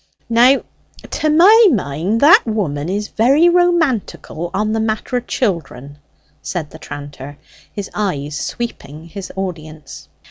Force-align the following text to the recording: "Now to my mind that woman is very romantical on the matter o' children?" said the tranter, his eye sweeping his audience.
"Now 0.31 0.63
to 1.11 1.29
my 1.29 1.67
mind 1.71 2.21
that 2.21 2.41
woman 2.47 2.89
is 2.89 3.09
very 3.09 3.49
romantical 3.49 4.49
on 4.51 4.73
the 4.73 4.79
matter 4.79 5.17
o' 5.17 5.19
children?" 5.19 5.99
said 6.41 6.71
the 6.71 6.79
tranter, 6.79 7.37
his 7.71 7.87
eye 7.93 8.29
sweeping 8.29 9.05
his 9.09 9.31
audience. 9.35 10.07